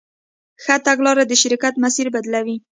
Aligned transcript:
ښه 0.63 0.75
تګلاره 0.85 1.23
د 1.27 1.33
شرکت 1.41 1.73
مسیر 1.83 2.07
بدلوي. 2.15 2.55